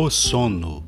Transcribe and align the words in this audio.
O 0.00 0.08
sono. 0.10 0.84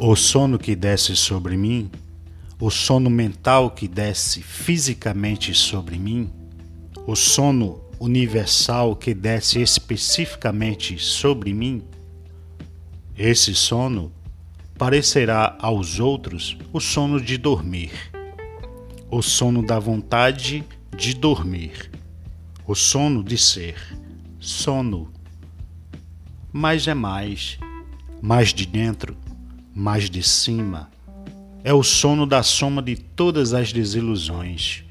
O 0.00 0.16
sono 0.16 0.58
que 0.58 0.74
desce 0.74 1.14
sobre 1.14 1.54
mim, 1.58 1.90
o 2.58 2.70
sono 2.70 3.10
mental 3.10 3.70
que 3.72 3.86
desce 3.86 4.40
fisicamente 4.40 5.52
sobre 5.52 5.98
mim, 5.98 6.30
o 7.06 7.14
sono 7.14 7.82
universal 8.00 8.96
que 8.96 9.12
desce 9.12 9.60
especificamente 9.60 10.98
sobre 10.98 11.52
mim, 11.52 11.82
esse 13.18 13.54
sono 13.54 14.10
parecerá 14.78 15.58
aos 15.60 16.00
outros 16.00 16.56
o 16.72 16.80
sono 16.80 17.20
de 17.20 17.36
dormir, 17.36 18.09
o 19.10 19.20
sono 19.22 19.60
da 19.64 19.78
vontade 19.78 20.64
de 20.96 21.14
dormir, 21.14 21.90
o 22.64 22.76
sono 22.76 23.24
de 23.24 23.36
ser, 23.36 23.76
sono. 24.38 25.10
Mas 26.52 26.86
é 26.86 26.94
mais, 26.94 27.58
mais 28.22 28.54
de 28.54 28.64
dentro, 28.64 29.16
mais 29.74 30.08
de 30.08 30.22
cima. 30.22 30.88
É 31.64 31.74
o 31.74 31.82
sono 31.82 32.24
da 32.24 32.42
soma 32.42 32.80
de 32.80 32.96
todas 32.96 33.52
as 33.52 33.72
desilusões. 33.72 34.84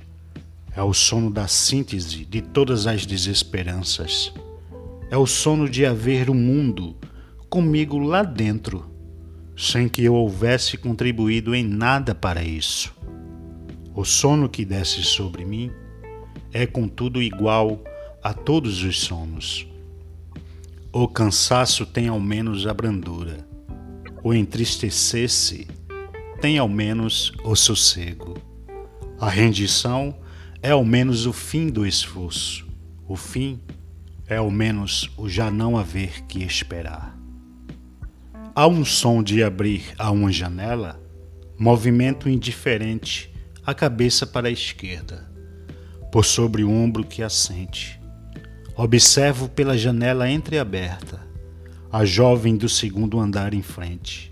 É 0.76 0.84
o 0.84 0.94
sono 0.94 1.32
da 1.32 1.48
síntese 1.48 2.26
de 2.26 2.42
todas 2.42 2.88
as 2.88 3.06
desesperanças. 3.06 4.34
É 5.10 5.18
o 5.18 5.26
sono 5.26 5.70
de 5.70 5.86
haver 5.86 6.30
o 6.30 6.34
um 6.34 6.36
mundo 6.36 6.96
comigo 7.50 7.98
lá 7.98 8.22
dentro 8.22 8.90
sem 9.60 9.90
que 9.90 10.02
eu 10.02 10.14
houvesse 10.14 10.78
contribuído 10.78 11.54
em 11.54 11.66
nada 11.66 12.16
para 12.16 12.42
isso. 12.42 12.96
O 13.96 14.06
sono 14.06 14.48
que 14.48 14.64
desce 14.64 15.04
sobre 15.04 15.44
mim 15.46 15.72
é, 16.52 16.66
contudo, 16.66 17.22
igual 17.22 17.84
a 18.24 18.34
todos 18.34 18.84
os 18.84 19.00
sonos. 19.02 19.68
O 20.92 21.08
cansaço 21.08 21.86
tem 21.86 22.08
ao 22.08 22.20
menos 22.20 22.66
a 22.66 22.74
brandura, 22.74 23.48
o 24.24 24.34
entristecer-se 24.34 25.68
tem 26.42 26.58
ao 26.58 26.68
menos 26.68 27.32
o 27.44 27.56
sossego. 27.56 28.36
A 29.20 29.30
rendição 29.30 30.16
é 30.62 30.72
ao 30.72 30.84
menos 30.84 31.26
o 31.26 31.34
fim 31.34 31.68
do 31.68 31.86
esforço, 31.86 32.68
o 33.08 33.16
fim 33.16 33.60
é 34.28 34.38
ao 34.38 34.50
menos 34.50 35.10
o 35.18 35.28
já 35.28 35.52
não 35.52 35.78
haver 35.78 36.24
que 36.26 36.44
esperar. 36.44 37.18
Há 38.56 38.68
um 38.68 38.84
som 38.84 39.22
de 39.22 39.44
abrir 39.44 39.94
a 39.98 40.12
uma 40.12 40.32
janela, 40.32 41.02
movimento 41.58 42.28
indiferente, 42.28 43.29
a 43.70 43.74
cabeça 43.74 44.26
para 44.26 44.48
a 44.48 44.52
esquerda, 44.52 45.30
por 46.12 46.26
sobre 46.26 46.64
o 46.64 46.72
ombro 46.72 47.04
que 47.04 47.22
assente. 47.22 48.02
Observo 48.76 49.48
pela 49.48 49.78
janela 49.78 50.30
entreaberta 50.30 51.28
a 51.92 52.04
jovem 52.06 52.56
do 52.56 52.68
segundo 52.68 53.20
andar 53.20 53.54
em 53.54 53.62
frente. 53.62 54.32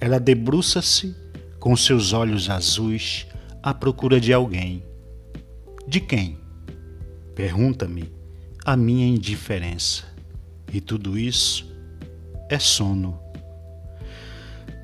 Ela 0.00 0.18
debruça-se 0.20 1.14
com 1.58 1.76
seus 1.76 2.12
olhos 2.12 2.50
azuis 2.50 3.26
à 3.62 3.72
procura 3.72 4.20
de 4.20 4.32
alguém. 4.32 4.82
De 5.86 6.00
quem? 6.00 6.38
Pergunta-me 7.34 8.12
a 8.64 8.76
minha 8.76 9.06
indiferença. 9.06 10.04
E 10.72 10.80
tudo 10.80 11.18
isso 11.18 11.66
é 12.50 12.58
sono. 12.58 13.18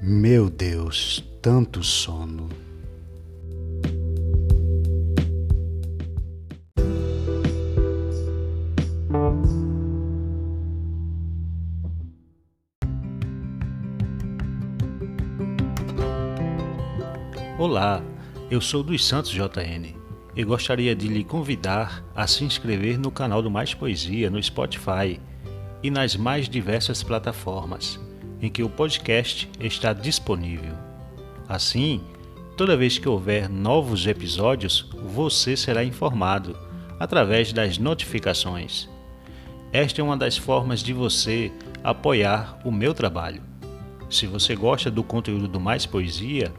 Meu 0.01 0.49
Deus, 0.49 1.23
tanto 1.43 1.83
sono. 1.83 2.49
Olá, 17.57 18.03
eu 18.51 18.61
sou 18.61 18.83
dos 18.83 19.07
Santos 19.07 19.31
JN 19.31 19.95
e 20.35 20.43
gostaria 20.43 20.93
de 20.93 21.07
lhe 21.07 21.23
convidar 21.23 22.05
a 22.13 22.27
se 22.27 22.43
inscrever 22.43 22.99
no 22.99 23.13
canal 23.13 23.41
do 23.41 23.49
Mais 23.49 23.73
Poesia 23.73 24.29
no 24.29 24.43
Spotify 24.43 25.21
e 25.81 25.89
nas 25.89 26.17
mais 26.17 26.49
diversas 26.49 27.05
plataformas 27.05 28.01
em 28.43 28.51
que 28.51 28.65
o 28.65 28.69
podcast 28.69 29.49
está 29.61 29.93
disponível. 29.93 30.75
Assim, 31.49 32.03
toda 32.57 32.77
vez 32.77 32.99
que 32.99 33.09
houver 33.09 33.49
novos 33.49 34.05
episódios, 34.05 34.91
você 35.05 35.57
será 35.57 35.85
informado 35.85 36.59
através 36.99 37.53
das 37.53 37.79
notificações. 37.79 38.89
Esta 39.73 40.01
é 40.01 40.05
uma 40.05 40.17
das 40.17 40.37
formas 40.37 40.83
de 40.83 40.93
você 40.93 41.53
apoiar 41.85 42.59
o 42.65 42.73
meu 42.73 42.93
trabalho. 42.93 43.43
Se 44.11 44.27
você 44.27 44.57
gosta 44.57 44.91
do 44.91 45.05
conteúdo 45.05 45.47
do 45.47 45.61
Mais 45.61 45.87
Poesia, 45.87 46.53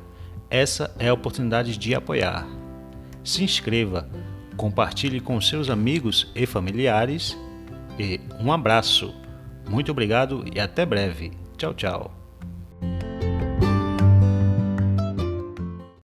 essa 0.49 0.93
é 0.99 1.09
a 1.09 1.13
oportunidade 1.13 1.77
de 1.77 1.95
apoiar. 1.95 2.47
Se 3.23 3.43
inscreva, 3.43 4.09
compartilhe 4.55 5.19
com 5.19 5.39
seus 5.41 5.69
amigos 5.69 6.31
e 6.35 6.45
familiares 6.45 7.37
e 7.99 8.19
um 8.39 8.51
abraço. 8.51 9.13
Muito 9.67 9.91
obrigado 9.91 10.43
e 10.53 10.59
até 10.59 10.85
breve. 10.85 11.31
Tchau, 11.57 11.73
tchau. 11.73 12.24